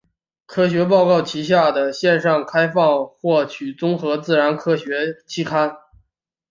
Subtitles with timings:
[0.47, 5.77] 科学报告旗下的线上开放获取综合自然科学期刊。